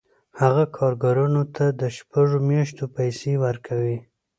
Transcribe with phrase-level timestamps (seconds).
[0.41, 3.97] هغه کارګرانو ته د شپږو میاشتو پیسې ورکوي